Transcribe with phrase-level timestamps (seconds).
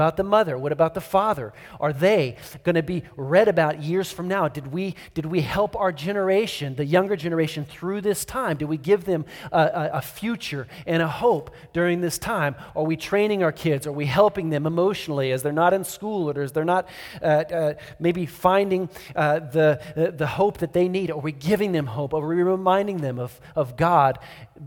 [0.00, 0.56] about the mother?
[0.56, 1.52] What about the father?
[1.78, 4.48] Are they going to be read about years from now?
[4.48, 8.56] Did we, did we help our generation, the younger generation, through this time?
[8.56, 12.54] Did we give them a, a, a future and a hope during this time?
[12.74, 13.86] Are we training our kids?
[13.86, 16.88] Are we helping them emotionally as they're not in school or as they're not
[17.20, 21.10] uh, uh, maybe finding uh, the, the hope that they need?
[21.10, 22.14] Are we giving them hope?
[22.14, 24.18] Are we reminding them of, of God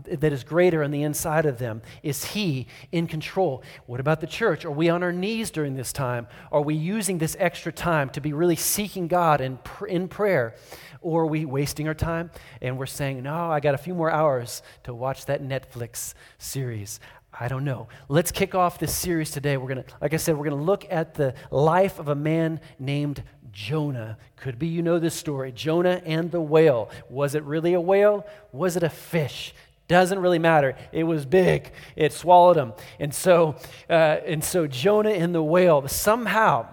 [0.04, 1.82] that is greater on the inside of them?
[2.02, 3.62] Is He in control?
[3.86, 4.64] What about the church?
[4.64, 6.26] Are we on our knees during this time?
[6.50, 10.54] Are we using this extra time to be really seeking God in, in prayer?
[11.00, 12.30] Or are we wasting our time
[12.62, 16.98] and we're saying, no, I got a few more hours to watch that Netflix series?
[17.38, 17.88] I don't know.
[18.08, 19.56] Let's kick off this series today.
[19.56, 22.14] We're going to, like I said, we're going to look at the life of a
[22.14, 24.18] man named Jonah.
[24.36, 26.90] Could be you know this story Jonah and the whale.
[27.08, 28.26] Was it really a whale?
[28.52, 29.52] Was it a fish?
[29.86, 30.76] Doesn't really matter.
[30.92, 31.70] It was big.
[31.94, 32.72] It swallowed him.
[32.98, 33.56] And so,
[33.90, 33.92] uh,
[34.26, 36.66] and so Jonah and the whale, somehow,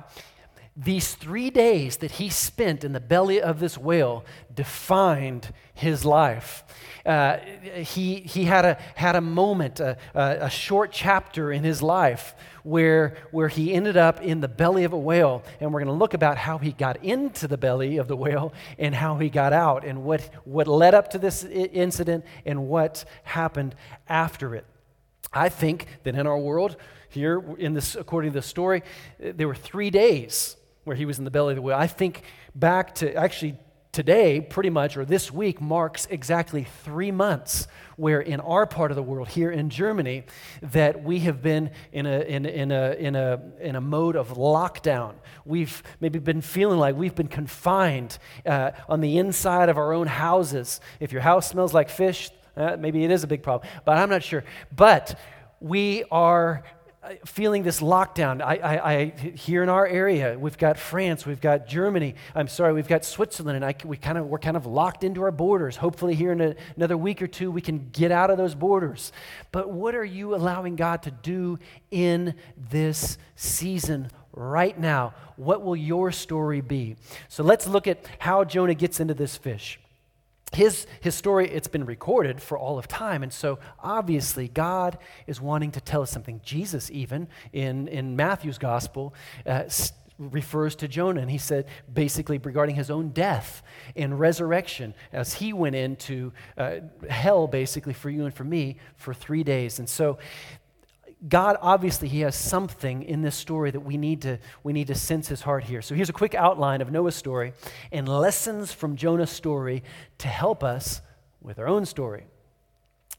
[0.75, 4.23] these three days that he spent in the belly of this whale
[4.53, 6.63] defined his life.
[7.05, 7.37] Uh,
[7.83, 13.17] he, he had, a, had a moment, a, a, short chapter in his life where,
[13.31, 15.43] where he ended up in the belly of a whale.
[15.59, 18.53] And we're going to look about how he got into the belly of the whale
[18.77, 23.03] and how he got out and what, what led up to this incident and what
[23.23, 23.75] happened
[24.07, 24.65] after it.
[25.33, 26.77] I think that in our world,
[27.09, 28.83] here in this, according to the story,
[29.19, 31.77] there were three days where he was in the belly of the whale.
[31.77, 32.23] I think
[32.55, 33.57] back to actually
[33.91, 38.95] today, pretty much, or this week, marks exactly three months where in our part of
[38.95, 40.23] the world, here in Germany,
[40.61, 44.29] that we have been in a, in, in, a, in, a, in a mode of
[44.29, 45.15] lockdown.
[45.45, 50.07] We've maybe been feeling like we've been confined uh, on the inside of our own
[50.07, 50.79] houses.
[50.99, 54.09] If your house smells like fish, uh, maybe it is a big problem, but I'm
[54.09, 54.43] not sure.
[54.75, 55.19] But
[55.59, 56.63] we are
[57.25, 58.41] feeling this lockdown.
[58.41, 62.13] I, I, I, here in our area, we've got France, we've got Germany.
[62.35, 65.23] I'm sorry, we've got Switzerland, and I, we kind of we're kind of locked into
[65.23, 65.77] our borders.
[65.77, 69.11] Hopefully, here in a, another week or two, we can get out of those borders.
[69.51, 71.57] But what are you allowing God to do
[71.89, 72.35] in
[72.69, 74.11] this season?
[74.33, 76.95] Right now, what will your story be?
[77.27, 79.80] So let's look at how Jonah gets into this fish
[80.53, 83.23] his, his story, it's been recorded for all of time.
[83.23, 86.41] And so obviously, God is wanting to tell us something.
[86.43, 89.13] Jesus, even in, in Matthew's gospel,
[89.45, 89.63] uh,
[90.17, 91.21] refers to Jonah.
[91.21, 93.63] And he said, basically, regarding his own death
[93.95, 96.75] and resurrection, as he went into uh,
[97.09, 99.79] hell, basically, for you and for me for three days.
[99.79, 100.19] And so
[101.27, 104.95] God obviously he has something in this story that we need to we need to
[104.95, 105.81] sense his heart here.
[105.81, 107.53] So here's a quick outline of Noah's story
[107.91, 109.83] and lessons from Jonah's story
[110.19, 111.01] to help us
[111.39, 112.25] with our own story.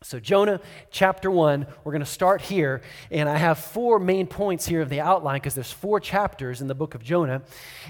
[0.02, 0.60] So Jonah
[0.91, 4.88] chapter 1, we're going to start here and I have four main points here of
[4.88, 7.42] the outline because there's four chapters in the book of Jonah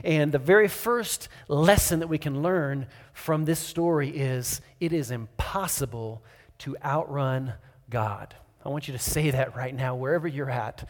[0.04, 5.10] and the very first lesson that we can learn from this story is it is
[5.10, 6.22] impossible
[6.58, 7.54] to outrun
[7.88, 8.34] God.
[8.64, 10.88] I want you to say that right now, wherever you're at.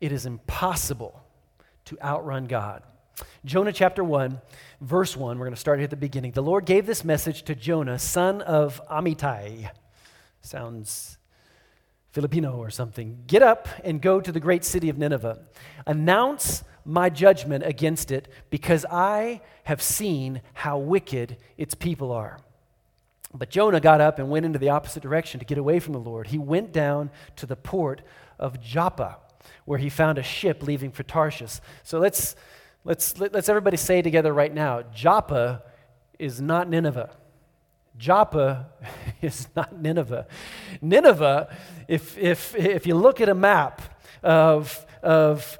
[0.00, 1.22] It is impossible
[1.86, 2.82] to outrun God.
[3.44, 4.40] Jonah chapter 1,
[4.80, 6.32] verse 1, we're going to start here at the beginning.
[6.32, 9.70] The Lord gave this message to Jonah, son of Amittai.
[10.42, 11.16] Sounds
[12.10, 13.22] Filipino or something.
[13.26, 15.38] Get up and go to the great city of Nineveh.
[15.86, 22.38] Announce my judgment against it because I have seen how wicked its people are.
[23.34, 26.00] But Jonah got up and went into the opposite direction to get away from the
[26.00, 26.28] Lord.
[26.28, 28.02] He went down to the port
[28.38, 29.18] of Joppa,
[29.64, 31.60] where he found a ship leaving for Tarshish.
[31.82, 32.36] So let's,
[32.84, 35.62] let's, let's everybody say together right now Joppa
[36.18, 37.10] is not Nineveh.
[37.98, 38.70] Joppa
[39.22, 40.26] is not Nineveh.
[40.80, 41.54] Nineveh,
[41.88, 43.82] if, if, if you look at a map
[44.22, 45.58] of, of,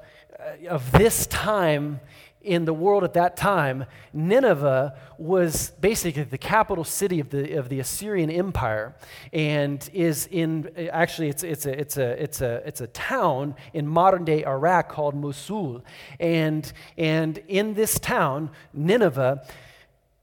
[0.67, 1.99] of this time
[2.47, 7.67] in the world at that time, Nineveh was basically the capital city of the, of
[7.67, 8.95] the Assyrian Empire
[9.33, 13.85] and is in, actually, it's, it's, a, it's, a, it's, a, it's a town in
[13.85, 15.83] modern day Iraq called Mosul.
[16.19, 19.45] And, and in this town, Nineveh,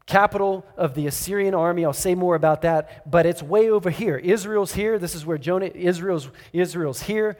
[0.07, 1.85] capital of the Assyrian army.
[1.85, 4.17] I'll say more about that, but it's way over here.
[4.17, 4.99] Israel's here.
[4.99, 7.39] This is where Jonah, Israel's, Israel's here.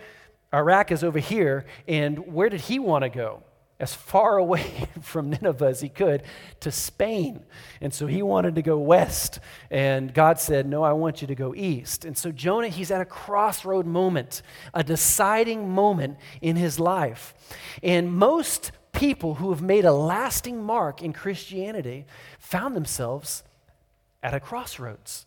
[0.53, 1.67] Iraq is over here.
[1.89, 3.43] And where did he want to go?
[3.81, 6.23] As far away from Nineveh as he could
[6.61, 7.45] to Spain.
[7.81, 9.41] And so he wanted to go west.
[9.71, 12.05] And God said, No, I want you to go east.
[12.05, 14.43] And so Jonah, he's at a crossroad moment,
[14.73, 17.35] a deciding moment in his life.
[17.83, 22.07] And most people who have made a lasting mark in Christianity
[22.39, 23.43] found themselves
[24.23, 25.27] at a crossroads.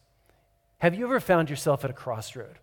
[0.80, 2.60] Have you ever found yourself at a crossroad?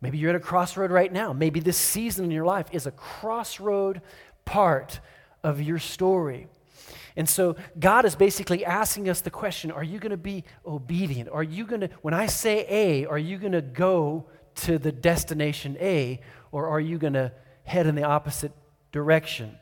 [0.00, 1.32] Maybe you're at a crossroad right now.
[1.32, 4.00] Maybe this season in your life is a crossroad
[4.48, 4.98] part
[5.44, 6.48] of your story.
[7.16, 11.28] And so God is basically asking us the question Are you going to be obedient?
[11.28, 14.24] Are you going to, when I say A, are you going to go
[14.62, 17.30] to the destination A, or are you going to
[17.64, 18.52] head in the opposite
[18.90, 19.56] direction?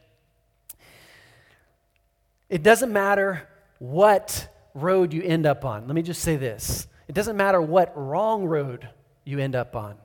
[2.48, 3.48] It doesn't matter
[3.80, 5.86] what road you end up on.
[5.88, 8.88] Let me just say this it doesn't matter what wrong road
[9.24, 9.96] you end up on,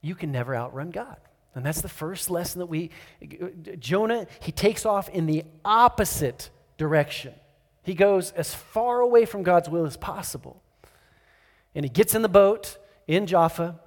[0.00, 1.18] you can never outrun God.
[1.54, 2.90] And that's the first lesson that we,
[3.78, 7.34] Jonah, he takes off in the opposite direction.
[7.82, 10.62] He goes as far away from God's will as possible.
[11.74, 13.78] And he gets in the boat in Jaffa,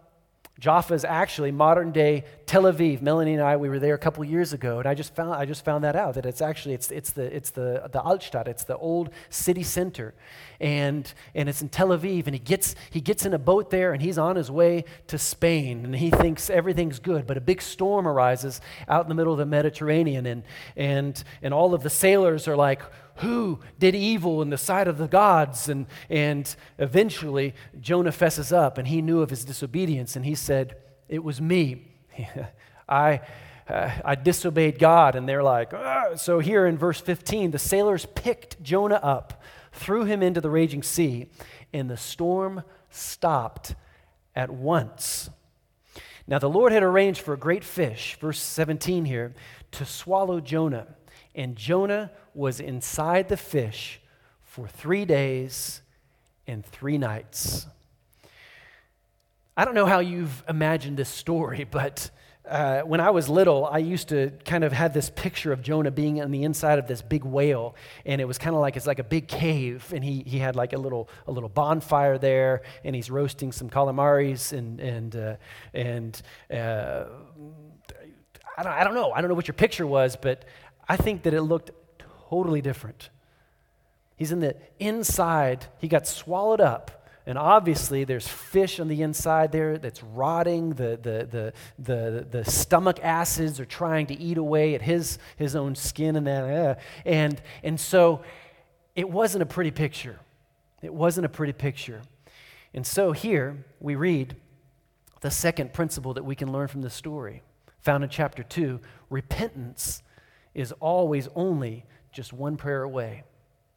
[0.60, 3.02] Jaffa is actually modern day Tel Aviv.
[3.02, 5.44] Melanie and I, we were there a couple years ago, and I just found, I
[5.44, 8.64] just found that out, that it's actually, it's, it's, the, it's the, the Altstadt, it's
[8.64, 10.14] the old city center.
[10.62, 13.92] And, and it's in Tel Aviv, and he gets, he gets in a boat there,
[13.92, 17.28] and he's on his way to Spain, and he thinks everything's good.
[17.28, 20.44] But a big storm arises out in the middle of the Mediterranean, and,
[20.78, 22.82] and, and all of the sailors are like,
[23.18, 25.68] who did evil in the sight of the gods?
[25.68, 30.78] And, and eventually, Jonah fesses up and he knew of his disobedience and he said,
[31.10, 31.97] It was me.
[32.90, 33.22] I,
[33.68, 35.16] uh, I disobeyed God.
[35.16, 36.16] And they're like, ah.
[36.16, 39.42] So here in verse 15, the sailors picked Jonah up,
[39.72, 41.28] threw him into the raging sea,
[41.74, 43.76] and the storm stopped
[44.36, 45.30] at once.
[46.28, 49.34] Now, the Lord had arranged for a great fish, verse 17 here,
[49.72, 50.88] to swallow Jonah.
[51.34, 54.02] And Jonah was inside the fish
[54.44, 55.82] for three days
[56.46, 57.68] and three nights.
[59.60, 62.12] I don't know how you've imagined this story, but
[62.48, 65.90] uh, when I was little, I used to kind of have this picture of Jonah
[65.90, 67.76] being on the inside of this big whale,
[68.06, 70.56] and it was kind of like it's like a big cave, and he, he had
[70.56, 75.36] like a little a little bonfire there, and he's roasting some calamaris and and uh,
[75.74, 76.22] and
[76.54, 77.06] uh,
[78.58, 80.46] I don't I don't know I don't know what your picture was, but
[80.88, 81.72] I think that it looked
[82.30, 83.10] totally different.
[84.16, 87.07] He's in the inside, he got swallowed up.
[87.28, 90.70] And obviously, there's fish on the inside there that's rotting.
[90.70, 95.54] The, the, the, the, the stomach acids are trying to eat away at his, his
[95.54, 96.44] own skin and that.
[96.46, 96.76] Uh,
[97.06, 98.24] and, and so
[98.96, 100.18] it wasn't a pretty picture.
[100.82, 102.02] It wasn't a pretty picture.
[102.74, 104.38] And so here we read
[105.20, 107.44] the second principle that we can learn from the story,
[107.82, 110.02] found in chapter 2 repentance
[110.54, 113.24] is always only just one prayer away.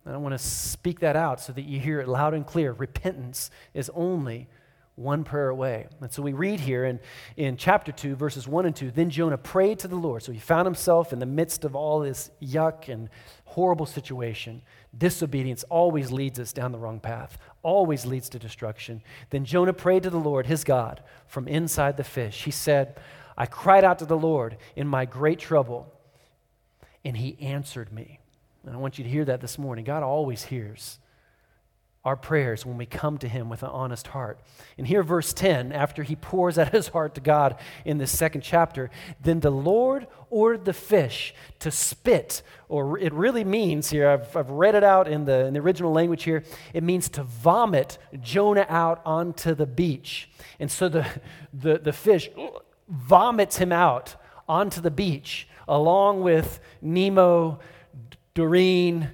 [0.05, 2.73] And I want to speak that out so that you hear it loud and clear.
[2.73, 4.49] Repentance is only
[4.97, 5.87] one prayer away.
[6.00, 7.00] And so we read here in,
[7.37, 10.23] in chapter 2, verses 1 and 2 Then Jonah prayed to the Lord.
[10.23, 13.08] So he found himself in the midst of all this yuck and
[13.44, 14.62] horrible situation.
[14.97, 19.03] Disobedience always leads us down the wrong path, always leads to destruction.
[19.31, 22.44] Then Jonah prayed to the Lord, his God, from inside the fish.
[22.44, 22.99] He said,
[23.37, 25.93] I cried out to the Lord in my great trouble
[27.05, 28.19] and he answered me.
[28.65, 29.85] And I want you to hear that this morning.
[29.85, 30.99] God always hears
[32.03, 34.41] our prayers when we come to him with an honest heart.
[34.79, 38.41] And here, verse 10, after he pours out his heart to God in this second
[38.41, 38.91] chapter,
[39.23, 44.51] then the Lord ordered the fish to spit, or it really means here, I've, I've
[44.51, 46.43] read it out in the, in the original language here,
[46.73, 50.31] it means to vomit Jonah out onto the beach.
[50.59, 51.06] And so the,
[51.53, 52.31] the, the fish
[52.89, 54.17] vomits him out
[54.49, 57.61] onto the beach along with Nemo,
[58.34, 59.10] Doreen,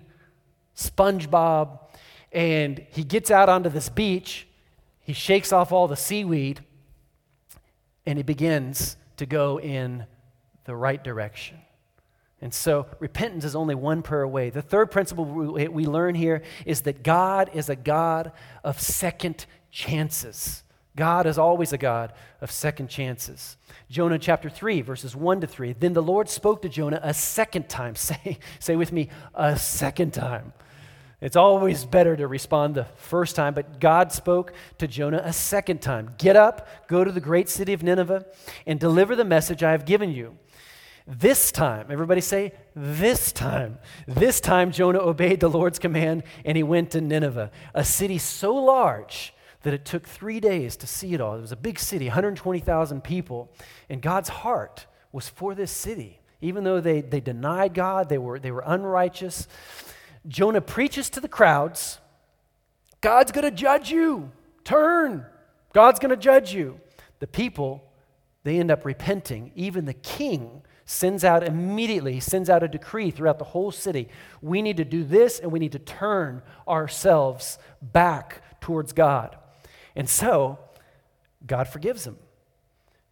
[0.77, 1.79] SpongeBob,
[2.33, 4.47] and he gets out onto this beach.
[5.01, 6.61] He shakes off all the seaweed
[8.05, 10.07] and he begins to go in
[10.65, 11.59] the right direction.
[12.41, 14.51] And so repentance is only one prayer away.
[14.51, 18.33] The third principle we learn here is that God is a God
[18.63, 20.63] of second chances.
[20.97, 23.59] God is always a God of second chances.
[23.91, 25.75] Jonah chapter 3, verses 1 to 3.
[25.75, 27.95] Then the Lord spoke to Jonah a second time.
[28.07, 30.53] Say, say with me, a second time.
[31.21, 35.81] It's always better to respond the first time, but God spoke to Jonah a second
[35.81, 36.15] time.
[36.19, 38.27] Get up, go to the great city of Nineveh,
[38.67, 40.37] and deliver the message I have given you.
[41.07, 43.79] This time, everybody say, this time.
[44.07, 48.55] This time, Jonah obeyed the Lord's command and he went to Nineveh, a city so
[48.55, 49.33] large
[49.63, 51.37] that it took three days to see it all.
[51.37, 53.51] It was a big city, 120,000 people,
[53.89, 56.21] and God's heart was for this city.
[56.41, 59.49] Even though they, they denied God, they were, they were unrighteous.
[60.29, 61.99] Jonah preaches to the crowds
[63.01, 64.33] God's going to judge you.
[64.65, 65.25] Turn.
[65.73, 66.81] God's going to judge you.
[67.21, 67.85] The people,
[68.43, 69.53] they end up repenting.
[69.55, 74.09] Even the king sends out immediately, he sends out a decree throughout the whole city.
[74.41, 79.37] We need to do this and we need to turn ourselves back towards God.
[79.97, 80.59] And so,
[81.45, 82.19] God forgives him.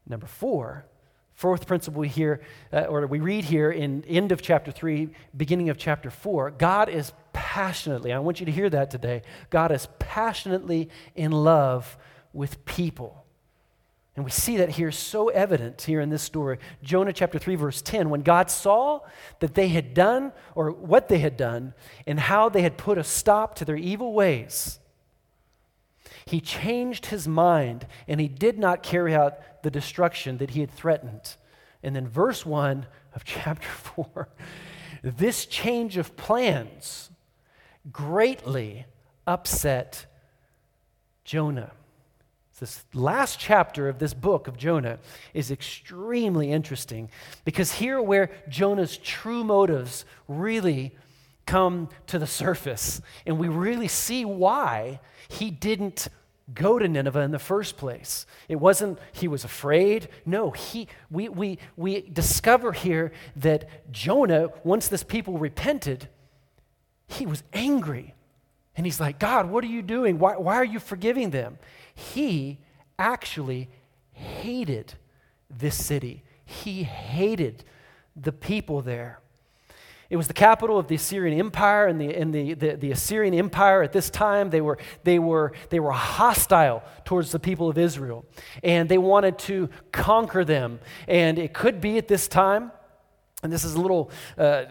[0.06, 0.84] Number four,
[1.34, 5.70] fourth principle we hear, uh, or we read here in end of chapter three, beginning
[5.70, 9.88] of chapter four, God is passionately, I want you to hear that today, God is
[9.98, 11.96] passionately in love
[12.32, 13.24] with people.
[14.16, 16.58] And we see that here so evident here in this story.
[16.84, 18.10] Jonah chapter 3, verse 10.
[18.10, 19.00] When God saw
[19.40, 21.74] that they had done, or what they had done,
[22.06, 24.78] and how they had put a stop to their evil ways,
[26.26, 30.71] he changed his mind and he did not carry out the destruction that he had
[30.71, 31.37] threatened.
[31.83, 34.28] And then, verse 1 of chapter 4
[35.04, 37.11] this change of plans
[37.93, 38.87] greatly
[39.26, 40.07] upset
[41.25, 41.73] Jonah.
[42.59, 44.99] This last chapter of this book of Jonah
[45.35, 47.11] is extremely interesting
[47.45, 50.95] because here, where Jonah's true motives really
[51.46, 56.08] come to the surface, and we really see why he didn't
[56.52, 58.26] go to Nineveh in the first place.
[58.48, 60.08] It wasn't he was afraid.
[60.26, 66.08] No, he, we, we, we discover here that Jonah, once this people repented,
[67.06, 68.14] he was angry.
[68.76, 70.18] And he's like, God, what are you doing?
[70.18, 71.58] Why, why are you forgiving them?
[71.94, 72.58] He
[72.98, 73.70] actually
[74.12, 74.94] hated
[75.50, 77.64] this city, he hated
[78.16, 79.20] the people there.
[80.11, 83.34] It was the capital of the Assyrian Empire, and, the, and the, the, the, Assyrian
[83.34, 87.78] Empire at this time, they were, they, were, they were hostile towards the people of
[87.78, 88.25] Israel,
[88.62, 90.80] and they wanted to conquer them.
[91.08, 92.70] And it could be at this time,
[93.42, 94.64] and this is a little uh,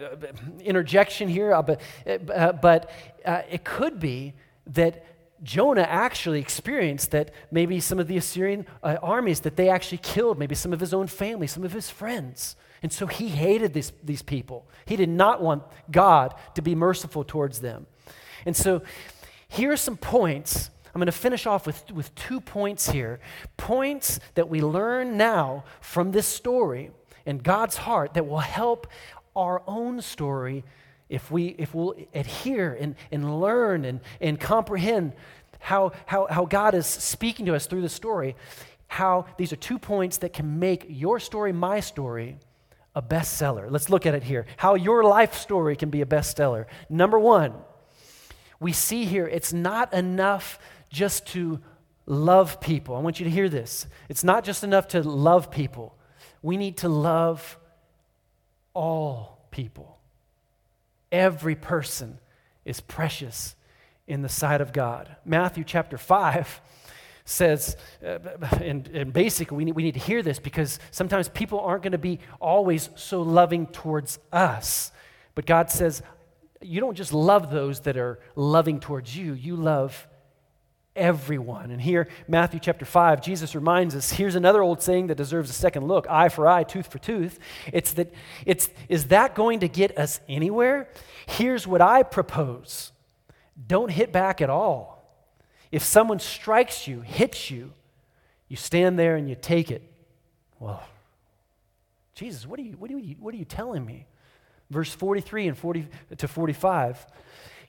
[0.60, 2.90] interjection here, uh, but, uh, but
[3.24, 4.34] uh, it could be
[4.68, 5.04] that
[5.42, 10.38] Jonah actually experienced that maybe some of the Assyrian uh, armies that they actually killed,
[10.38, 12.56] maybe some of his own family, some of his friends.
[12.84, 14.68] And so he hated this, these people.
[14.84, 17.86] He did not want God to be merciful towards them.
[18.44, 18.82] And so
[19.48, 20.68] here are some points.
[20.94, 23.20] I'm going to finish off with, with two points here.
[23.56, 26.90] Points that we learn now from this story
[27.24, 28.86] and God's heart that will help
[29.34, 30.62] our own story
[31.08, 35.14] if, we, if we'll adhere and, and learn and, and comprehend
[35.58, 38.36] how, how, how God is speaking to us through the story,
[38.88, 42.36] how these are two points that can make your story, my story,
[42.94, 43.70] a bestseller.
[43.70, 44.46] Let's look at it here.
[44.56, 46.66] How your life story can be a bestseller.
[46.88, 47.54] Number one,
[48.60, 50.58] we see here it's not enough
[50.90, 51.60] just to
[52.06, 52.94] love people.
[52.94, 53.86] I want you to hear this.
[54.08, 55.96] It's not just enough to love people,
[56.42, 57.58] we need to love
[58.74, 59.98] all people.
[61.10, 62.18] Every person
[62.64, 63.54] is precious
[64.06, 65.16] in the sight of God.
[65.24, 66.60] Matthew chapter 5
[67.24, 67.76] says,
[68.06, 68.18] uh,
[68.60, 71.92] and, and, basically, we need, we need to hear this because sometimes people aren't going
[71.92, 74.92] to be always so loving towards us.
[75.34, 76.02] But God says,
[76.60, 80.06] you don't just love those that are loving towards you, you love
[80.96, 81.70] everyone.
[81.70, 85.54] And here, Matthew chapter 5, Jesus reminds us here's another old saying that deserves a
[85.54, 87.38] second look eye for eye, tooth for tooth.
[87.72, 88.12] It's that,
[88.46, 90.88] it's, is that going to get us anywhere?
[91.26, 92.92] Here's what I propose
[93.66, 94.93] don't hit back at all.
[95.74, 97.72] If someone strikes you, hits you,
[98.46, 99.82] you stand there and you take it.
[100.60, 100.80] Well,
[102.14, 104.06] Jesus, what are you, what are you, what are you telling me?
[104.70, 105.88] Verse 43 and 40
[106.18, 107.04] to 45.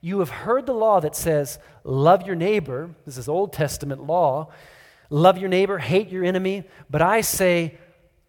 [0.02, 2.90] You have heard the law that says, Love your neighbor.
[3.04, 4.52] This is Old Testament law.
[5.10, 6.62] Love your neighbor, hate your enemy.
[6.88, 7.76] But I say,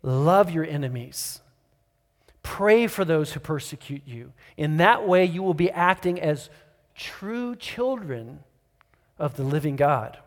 [0.01, 1.39] Love your enemies.
[2.41, 4.34] Pray for those who persecute you.
[4.57, 6.50] In that way, you will be acting as
[6.96, 8.39] true children
[9.19, 10.17] of the living God.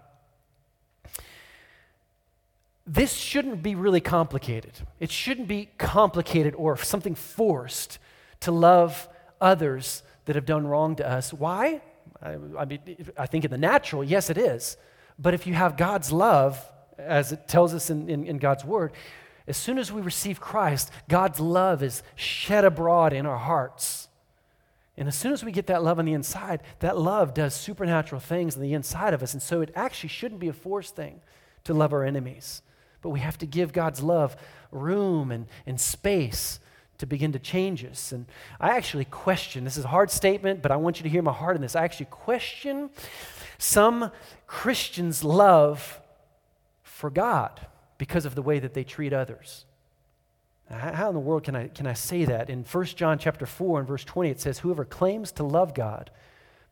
[2.86, 4.72] This shouldn't be really complicated.
[4.98, 7.98] It shouldn't be complicated or something forced
[8.40, 9.08] to love
[9.40, 11.32] others that have done wrong to us.
[11.32, 11.82] Why?
[12.20, 12.80] I, I mean,
[13.16, 14.76] I think in the natural, yes, it is.
[15.18, 16.60] But if you have God's love,
[16.98, 18.92] as it tells us in, in, in God's word,
[19.46, 24.08] as soon as we receive Christ, God's love is shed abroad in our hearts.
[25.00, 28.20] And as soon as we get that love on the inside, that love does supernatural
[28.20, 29.32] things on the inside of us.
[29.32, 31.22] And so it actually shouldn't be a forced thing
[31.64, 32.60] to love our enemies.
[33.00, 34.36] But we have to give God's love
[34.70, 36.60] room and, and space
[36.98, 38.12] to begin to change us.
[38.12, 38.26] And
[38.60, 41.32] I actually question this is a hard statement, but I want you to hear my
[41.32, 41.74] heart in this.
[41.74, 42.90] I actually question
[43.56, 44.12] some
[44.46, 45.98] Christians' love
[46.82, 47.58] for God
[47.96, 49.64] because of the way that they treat others.
[50.70, 52.48] How in the world can I, can I say that?
[52.48, 56.10] In 1 John chapter 4 and verse 20, it says, Whoever claims to love God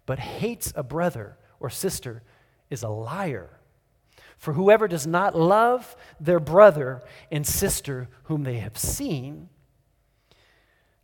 [0.06, 2.22] but hates a brother or sister
[2.70, 3.58] is a liar.
[4.36, 9.48] For whoever does not love their brother and sister whom they have seen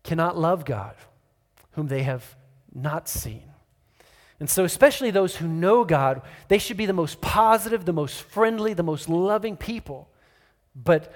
[0.04, 0.94] cannot love God,
[1.72, 2.36] whom they have
[2.72, 3.42] not seen.
[4.38, 8.22] And so, especially those who know God, they should be the most positive, the most
[8.22, 10.08] friendly, the most loving people.
[10.74, 11.12] But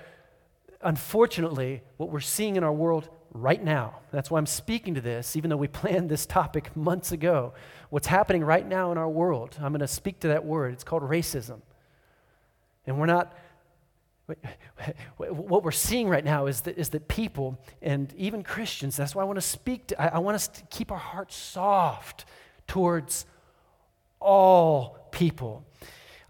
[0.83, 5.37] unfortunately, what we're seeing in our world right now, that's why I'm speaking to this,
[5.37, 7.55] even though we planned this topic months ago.
[7.91, 10.73] What's happening right now in our world, I'm going to speak to that word.
[10.73, 11.61] It's called racism.
[12.87, 13.37] And we're not,
[15.17, 19.23] what we're seeing right now is that, is that people and even Christians, that's why
[19.23, 22.25] I want to speak to, I, I want us to keep our hearts soft
[22.67, 23.27] towards
[24.21, 25.65] all people.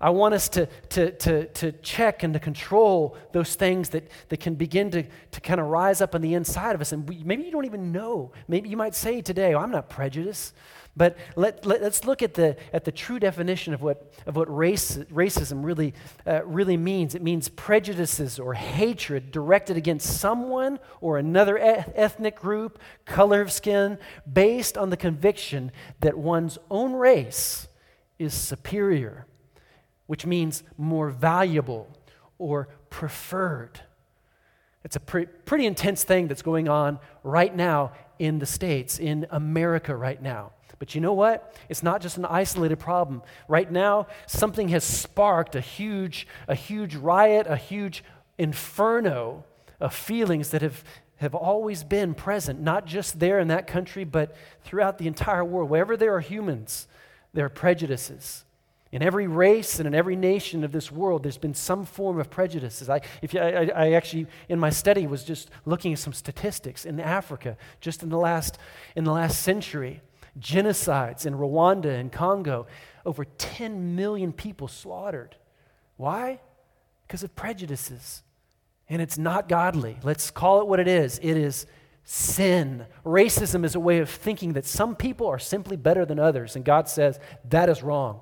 [0.01, 4.39] I want us to, to, to, to check and to control those things that, that
[4.39, 6.93] can begin to, to kind of rise up on the inside of us.
[6.93, 8.33] And we, maybe you don't even know.
[8.47, 10.55] Maybe you might say today, oh, I'm not prejudiced.
[10.99, 14.55] But let, let, us look at the, at the true definition of what, of what
[14.55, 15.95] race, racism really,
[16.27, 17.15] uh, really means.
[17.15, 23.99] It means prejudices or hatred directed against someone or another ethnic group, color of skin,
[24.31, 27.69] based on the conviction that one's own race
[28.19, 29.28] is superior,
[30.09, 31.87] which means more valuable
[32.39, 33.81] or preferred.
[34.83, 39.27] It's a pre- pretty intense thing that's going on right now in the States, in
[39.31, 40.53] America right now.
[40.79, 41.55] But you know what?
[41.69, 43.23] It's not just an isolated problem.
[43.49, 48.05] Right now, something has sparked a huge, a huge riot, a huge
[48.39, 49.45] inferno
[49.81, 50.85] of feelings that have,
[51.17, 55.69] have always been present, not just there in that country, but throughout the entire world.
[55.69, 56.87] Wherever there are humans,
[57.35, 58.45] there are prejudices.
[58.91, 62.31] In every race and in every nation of this world, there's been some form of
[62.31, 62.89] prejudices.
[62.89, 66.99] I, if I, I, actually, in my study, was just looking at some statistics in
[66.99, 68.59] Africa, just in the last,
[68.97, 70.01] in the last century
[70.39, 72.67] genocides in Rwanda and Congo,
[73.05, 75.37] over 10 million people slaughtered.
[75.97, 76.41] Why?
[77.07, 78.23] Because of prejudices.
[78.89, 79.99] And it's not godly.
[80.03, 81.67] Let's call it what it is it is
[82.05, 82.87] sin.
[83.05, 86.65] Racism is a way of thinking that some people are simply better than others, and
[86.65, 88.21] God says that is wrong.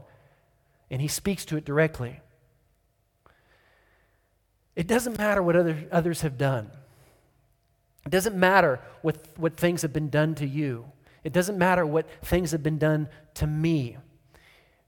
[0.90, 2.21] And He speaks to it directly.
[4.75, 6.71] It doesn't matter what other, others have done.
[8.05, 10.85] It doesn't matter what, what things have been done to you.
[11.25, 13.96] It doesn't matter what things have been done to me.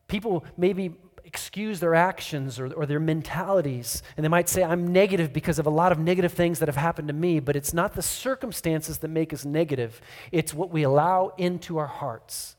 [0.07, 5.33] People maybe excuse their actions or, or their mentalities, and they might say, I'm negative
[5.33, 7.95] because of a lot of negative things that have happened to me, but it's not
[7.95, 10.01] the circumstances that make us negative,
[10.33, 12.57] it's what we allow into our hearts.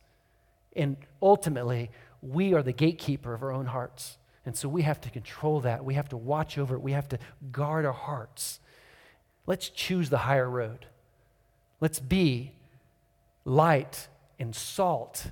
[0.76, 1.90] And ultimately,
[2.22, 4.18] we are the gatekeeper of our own hearts.
[4.46, 5.84] And so we have to control that.
[5.84, 6.82] We have to watch over it.
[6.82, 7.20] We have to
[7.52, 8.60] guard our hearts.
[9.46, 10.86] Let's choose the higher road.
[11.82, 12.54] Let's be
[13.46, 14.08] light
[14.40, 15.32] and salt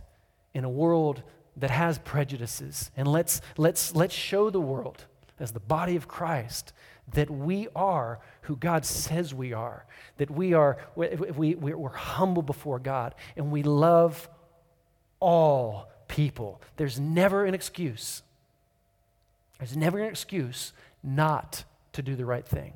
[0.54, 1.24] in a world
[1.56, 2.92] that has prejudices.
[2.96, 5.06] And let's, let's, let's show the world,
[5.40, 6.74] as the body of Christ,
[7.14, 9.86] that we are who God says we are,
[10.18, 14.30] that we are, we, we, we're humble before God, and we love
[15.20, 16.62] all people.
[16.78, 18.22] There's never an excuse.
[19.60, 22.74] There's never an excuse not to do the right thing.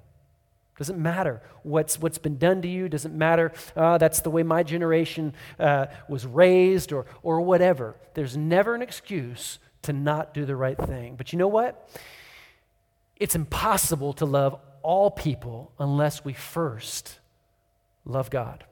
[0.78, 2.90] Doesn't matter what's, what's been done to you.
[2.90, 7.96] Doesn't matter, uh, that's the way my generation uh, was raised or, or whatever.
[8.16, 11.16] There's never an excuse to not do the right thing.
[11.18, 11.88] But you know what?
[13.18, 17.20] It's impossible to love all people unless we first
[18.04, 18.64] love God.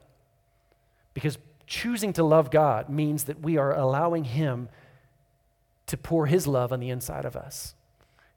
[1.14, 1.38] Because
[1.70, 4.68] choosing to love God means that we are allowing Him
[5.86, 7.74] to pour His love on the inside of us.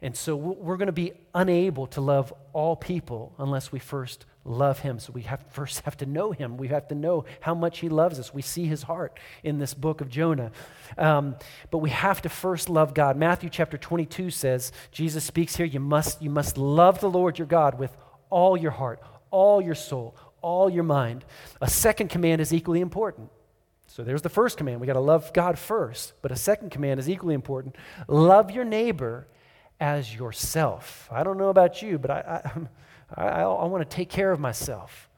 [0.02, 4.80] And so we're going to be unable to love all people unless we first love
[4.80, 5.00] him.
[5.00, 6.58] So we have first have to know him.
[6.58, 8.34] We have to know how much he loves us.
[8.34, 10.52] We see his heart in this book of Jonah.
[10.98, 11.38] Um,
[11.72, 13.16] but we have to first love God.
[13.16, 17.48] Matthew chapter 22 says, Jesus speaks here, you must, you must love the Lord your
[17.48, 17.96] God with
[18.30, 19.00] all your heart,
[19.32, 21.26] all your soul, all your mind.
[21.60, 23.32] A second command is equally important.
[23.88, 24.80] So there's the first command.
[24.82, 26.14] We got to love God first.
[26.22, 27.76] But a second command is equally important.
[28.08, 29.28] Love your neighbor
[29.80, 31.10] as yourself.
[31.12, 32.52] I don't know about you, but I, I,
[33.24, 35.10] I, I want to take care of myself.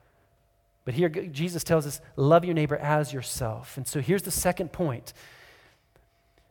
[0.85, 3.75] But here, Jesus tells us, love your neighbor as yourself.
[3.75, 5.13] And so here's the second point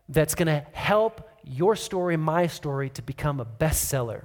[0.09, 4.25] that's going to help your story, my story, to become a bestseller.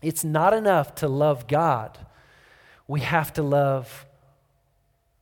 [0.00, 1.98] It's not enough to love God,
[2.86, 4.06] we have to love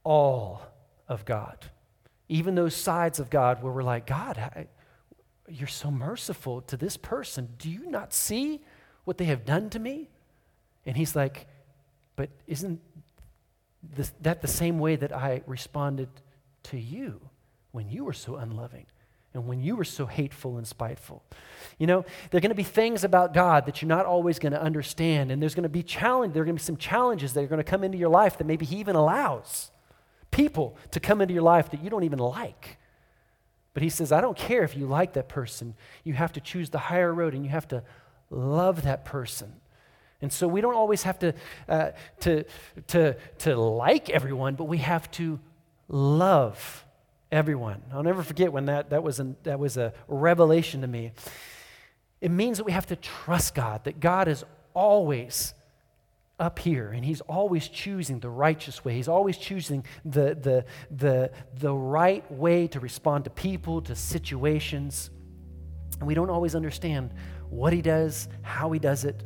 [0.04, 0.62] all
[1.08, 1.66] of God.
[2.28, 4.66] Even those sides of God where we're like, God, I,
[5.48, 7.48] you're so merciful to this person.
[7.58, 8.60] Do you not see
[9.04, 10.08] what they have done to me?
[10.86, 11.46] And he's like,
[12.16, 12.80] But isn't
[13.82, 16.08] this, that the same way that I responded
[16.64, 17.20] to you
[17.72, 18.86] when you were so unloving?
[19.32, 21.22] And when you were so hateful and spiteful.
[21.78, 24.52] You know, there are going to be things about God that you're not always going
[24.52, 26.34] to understand, and there's going to be challenge.
[26.34, 28.38] There are going to be some challenges that are going to come into your life
[28.38, 29.70] that maybe He even allows
[30.30, 32.78] people to come into your life that you don't even like.
[33.72, 35.74] But he says, I don't care if you like that person.
[36.04, 37.82] You have to choose the higher road and you have to
[38.30, 39.52] love that person.
[40.22, 41.34] And so we don't always have to,
[41.68, 41.90] uh,
[42.20, 42.44] to,
[42.88, 45.38] to, to like everyone, but we have to
[45.88, 46.84] love
[47.32, 47.82] everyone.
[47.92, 51.12] I'll never forget when that, that, was an, that was a revelation to me.
[52.20, 55.54] It means that we have to trust God, that God is always
[56.38, 58.94] up here and he's always choosing the righteous way.
[58.94, 65.10] He's always choosing the, the, the, the right way to respond to people, to situations.
[65.98, 67.12] And we don't always understand
[67.50, 69.22] what he does, how he does it.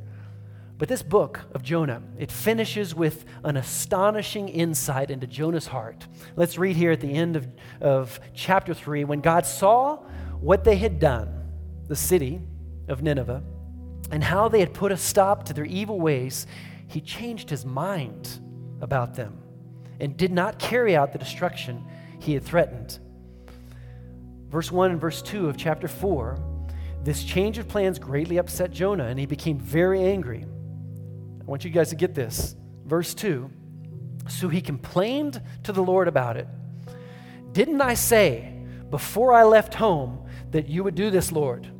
[0.76, 6.06] But this book of Jonah, it finishes with an astonishing insight into Jonah's heart.
[6.34, 7.46] Let's read here at the end of,
[7.80, 9.98] of chapter 3 when God saw
[10.40, 11.28] what they had done,
[11.86, 12.40] the city
[12.88, 13.42] of Nineveh,
[14.10, 16.46] and how they had put a stop to their evil ways,
[16.88, 18.40] he changed his mind
[18.80, 19.38] about them
[20.00, 21.84] and did not carry out the destruction
[22.18, 22.98] he had threatened.
[24.48, 26.38] Verse 1 and verse 2 of chapter 4
[27.04, 30.46] this change of plans greatly upset Jonah, and he became very angry.
[31.46, 32.56] I want you guys to get this.
[32.86, 33.50] Verse 2
[34.28, 36.48] So he complained to the Lord about it.
[37.52, 38.52] Didn't I say
[38.90, 41.70] before I left home that you would do this, Lord?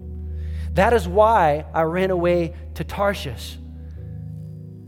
[0.74, 3.57] That is why I ran away to Tarshish.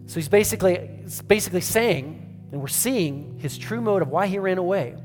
[0.06, 4.96] So he's basically, basically saying, and we're seeing his true motive, why he ran away.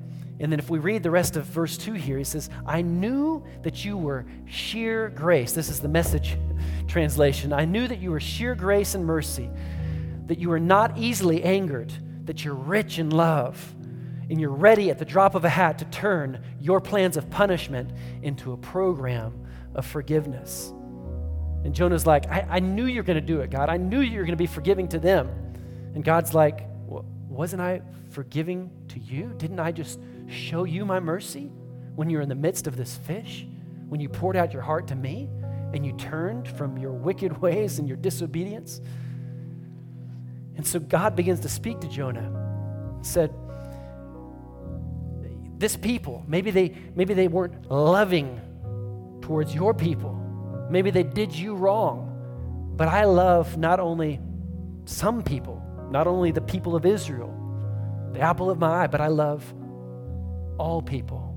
[0.41, 3.43] And then if we read the rest of verse 2 here, he says, I knew
[3.61, 5.53] that you were sheer grace.
[5.53, 6.35] This is the message
[6.87, 7.53] translation.
[7.53, 9.51] I knew that you were sheer grace and mercy,
[10.25, 11.93] that you were not easily angered,
[12.25, 13.75] that you're rich in love,
[14.31, 17.91] and you're ready at the drop of a hat to turn your plans of punishment
[18.23, 20.73] into a program of forgiveness.
[21.63, 23.69] And Jonah's like, I, I knew you're going to do it, God.
[23.69, 25.27] I knew you were going to be forgiving to them.
[25.93, 29.33] And God's like, wasn't I forgiving to you?
[29.37, 29.99] Didn't I just
[30.31, 31.51] show you my mercy
[31.95, 33.45] when you're in the midst of this fish?
[33.89, 35.29] When you poured out your heart to me
[35.73, 38.81] and you turned from your wicked ways and your disobedience?
[40.57, 42.31] And so God begins to speak to Jonah.
[43.01, 43.33] Said,
[45.57, 48.39] This people, maybe they, maybe they weren't loving
[49.21, 50.13] towards your people.
[50.69, 52.73] Maybe they did you wrong.
[52.75, 54.19] But I love not only
[54.85, 57.37] some people, not only the people of Israel,
[58.13, 59.53] the apple of my eye, but I love
[60.61, 61.35] all people.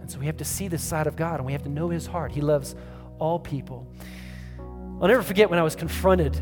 [0.00, 1.90] And so we have to see this side of God and we have to know
[1.90, 2.32] his heart.
[2.32, 2.74] He loves
[3.18, 3.86] all people.
[4.58, 6.40] I'll never forget when I was confronted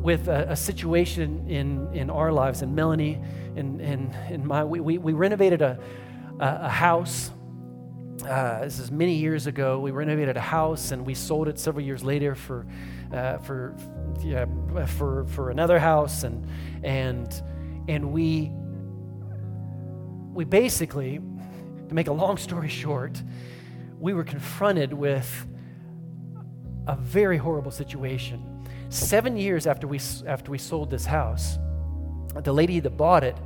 [0.00, 3.20] with a, a situation in, in our lives, and Melanie
[3.56, 5.78] and, and, and my, we, we, we renovated a,
[6.38, 7.30] a, a house.
[8.24, 9.80] Uh, this is many years ago.
[9.80, 12.66] We renovated a house and we sold it several years later for,
[13.12, 13.74] uh, for,
[14.22, 14.46] yeah,
[14.86, 16.22] for, for another house.
[16.22, 16.46] And,
[16.84, 17.42] and,
[17.88, 18.52] and we,
[20.32, 21.20] we basically
[21.92, 23.22] to make a long story short,
[24.00, 25.46] we were confronted with
[26.86, 28.64] a very horrible situation.
[28.88, 31.58] Seven years after we, after we sold this house,
[32.44, 33.36] the lady that bought it,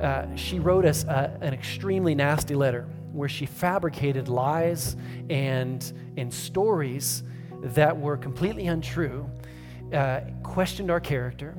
[0.00, 4.96] uh, she wrote us a, an extremely nasty letter where she fabricated lies
[5.28, 7.22] and, and stories
[7.62, 9.28] that were completely untrue,
[9.92, 11.54] uh, questioned our character,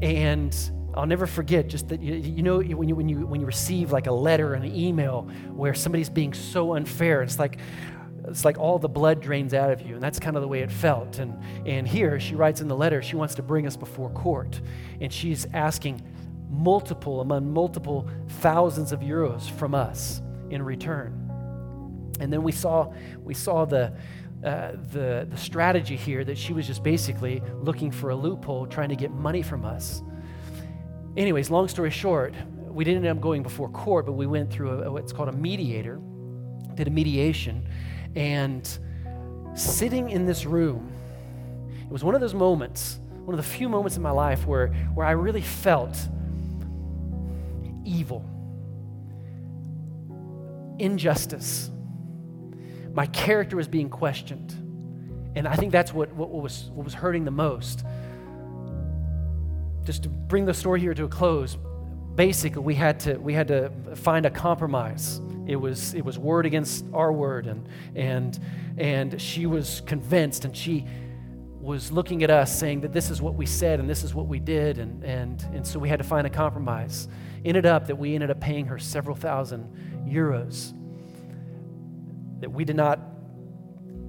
[0.00, 3.46] and I'll never forget just that you, you know when you, when you when you
[3.46, 7.58] receive like a letter an email where somebody's being so unfair, it's like
[8.28, 10.60] it's like all the blood drains out of you and that's kind of the way
[10.60, 13.76] it felt and and here she writes in the letter she wants to bring us
[13.76, 14.62] before court
[15.02, 16.00] and she's asking
[16.48, 18.08] multiple among multiple
[18.40, 21.12] thousands of euros from us in return
[22.18, 22.90] and then we saw
[23.22, 23.92] we saw the
[24.44, 28.90] uh, the, the strategy here that she was just basically looking for a loophole, trying
[28.90, 30.02] to get money from us.
[31.16, 32.34] Anyways, long story short,
[32.68, 35.32] we didn't end up going before court, but we went through a, what's called a
[35.32, 36.00] mediator,
[36.74, 37.68] did a mediation,
[38.16, 38.78] and
[39.54, 40.90] sitting in this room,
[41.82, 44.68] it was one of those moments, one of the few moments in my life where,
[44.94, 45.96] where I really felt
[47.84, 48.28] evil,
[50.80, 51.70] injustice.
[52.92, 54.52] My character was being questioned.
[55.36, 57.84] And I think that's what, what, was, what was hurting the most
[59.84, 61.56] just to bring the story here to a close,
[62.14, 65.20] basically we had to we had to find a compromise.
[65.46, 68.38] It was it was word against our word, and and
[68.78, 70.86] and she was convinced, and she
[71.60, 74.26] was looking at us saying that this is what we said and this is what
[74.26, 77.08] we did, and and and so we had to find a compromise.
[77.44, 80.72] Ended up that we ended up paying her several thousand euros
[82.40, 83.00] that we did not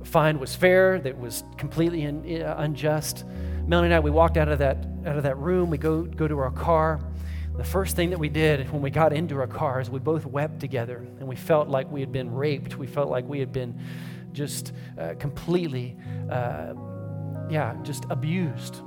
[0.04, 3.24] find was fair, that was completely in, uh, unjust.
[3.66, 5.70] Melanie and I, we walked out of that, out of that room.
[5.70, 7.00] We go, go to our car.
[7.58, 10.26] The first thing that we did when we got into our car is we both
[10.26, 12.78] wept together and we felt like we had been raped.
[12.78, 13.80] We felt like we had been
[14.34, 15.96] just uh, completely,
[16.30, 16.74] uh,
[17.50, 18.82] yeah, just abused.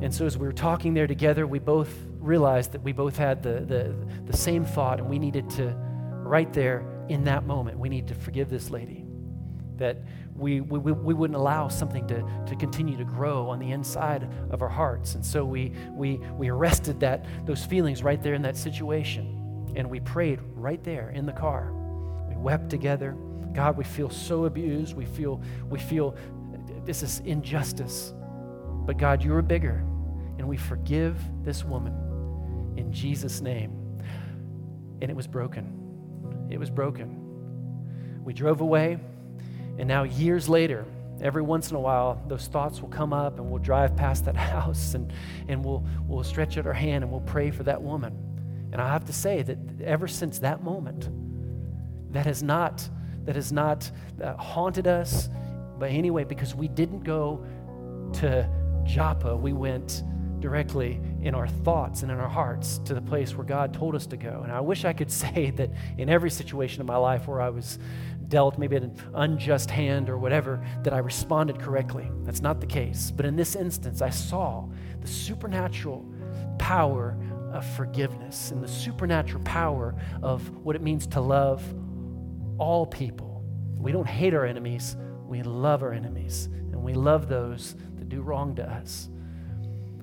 [0.00, 3.40] And so, as we were talking there together, we both realized that we both had
[3.40, 3.94] the, the,
[4.26, 5.76] the same thought, and we needed to,
[6.24, 9.04] right there in that moment, we need to forgive this lady.
[9.76, 9.98] That
[10.36, 14.62] we, we, we wouldn't allow something to, to continue to grow on the inside of
[14.62, 15.14] our hearts.
[15.14, 19.72] And so we, we, we arrested that, those feelings right there in that situation.
[19.76, 21.72] And we prayed right there in the car.
[22.28, 23.16] We wept together.
[23.52, 24.96] God, we feel so abused.
[24.96, 26.16] We feel, we feel
[26.84, 28.14] this is injustice.
[28.86, 29.84] But God, you are bigger.
[30.38, 33.72] And we forgive this woman in Jesus' name.
[35.00, 36.48] And it was broken.
[36.50, 37.18] It was broken.
[38.24, 38.98] We drove away,
[39.78, 40.84] and now years later,
[41.20, 44.36] every once in a while, those thoughts will come up, and we'll drive past that
[44.52, 45.12] house and,
[45.48, 48.16] and we'll, we'll stretch out our hand and we'll pray for that woman.
[48.72, 51.08] And I have to say that ever since that moment,
[52.12, 52.88] that has not,
[53.24, 53.90] that has not
[54.22, 55.28] uh, haunted us
[55.78, 57.44] But anyway, because we didn't go
[58.14, 58.48] to
[58.86, 59.36] Joppa.
[59.36, 60.04] We went
[60.40, 64.06] directly in our thoughts and in our hearts to the place where God told us
[64.06, 64.40] to go.
[64.42, 67.48] And I wish I could say that in every situation of my life where I
[67.48, 67.78] was
[68.28, 72.10] dealt maybe an unjust hand or whatever, that I responded correctly.
[72.22, 73.10] That's not the case.
[73.10, 74.68] But in this instance, I saw
[75.00, 76.10] the supernatural
[76.58, 77.16] power
[77.52, 81.62] of forgiveness and the supernatural power of what it means to love
[82.58, 83.44] all people.
[83.76, 88.22] We don't hate our enemies, we love our enemies, and we love those that do
[88.22, 89.10] wrong to us.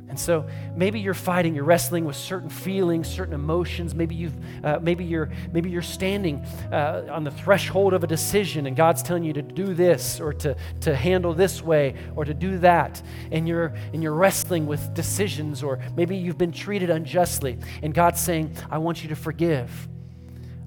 [0.09, 3.93] And so maybe you're fighting, you're wrestling with certain feelings, certain emotions.
[3.93, 6.37] Maybe you've, uh, maybe you're, maybe you're standing
[6.71, 10.33] uh, on the threshold of a decision, and God's telling you to do this, or
[10.33, 14.93] to, to handle this way, or to do that, and you're and you're wrestling with
[14.95, 19.87] decisions, or maybe you've been treated unjustly, and God's saying, "I want you to forgive."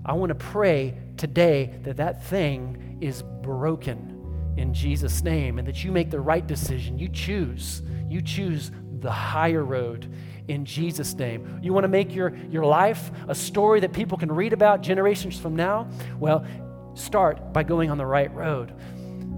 [0.05, 5.85] I want to pray today that that thing is broken in Jesus' name, and that
[5.85, 6.99] you make the right decision.
[6.99, 7.83] You choose.
[8.09, 8.71] You choose
[9.03, 10.11] the higher road
[10.49, 11.61] in Jesus' name.
[11.63, 15.39] You want to make your, your life a story that people can read about generations
[15.39, 15.89] from now?
[16.19, 16.47] Well,
[16.95, 18.73] start by going on the right road.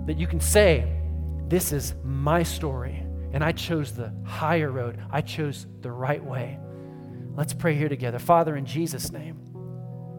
[0.06, 1.00] That you can say,
[1.48, 5.02] This is my story, and I chose the higher road.
[5.10, 6.58] I chose the right way.
[7.36, 8.18] Let's pray here together.
[8.18, 9.43] Father, in Jesus' name.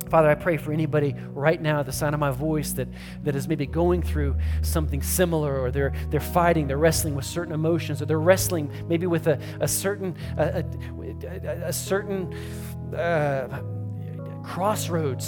[0.09, 2.87] Father, I pray for anybody right now the sound of my voice that,
[3.23, 7.53] that is maybe going through something similar or they're, they're fighting, they're wrestling with certain
[7.53, 10.63] emotions, or they're wrestling maybe with a, a certain, a,
[11.27, 12.33] a, a certain
[12.93, 13.61] uh,
[14.43, 15.23] crossroads